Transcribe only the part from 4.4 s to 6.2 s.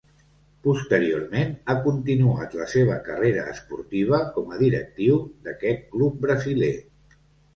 a directiu d'aquest club